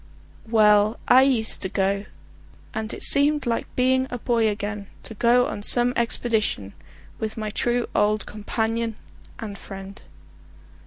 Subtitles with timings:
[0.49, 2.05] Well, I used to go,
[2.73, 6.73] and it seemed like being a boy again to go on some expedition
[7.19, 8.95] with my true old companion
[9.37, 10.01] and friend.